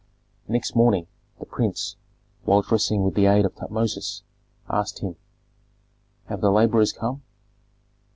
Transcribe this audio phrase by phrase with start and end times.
[0.47, 1.05] Next morning
[1.39, 1.95] the prince,
[2.43, 4.23] while dressing with the aid of Tutmosis,
[4.67, 5.15] asked him,
[6.25, 7.21] "Have the laborers come?"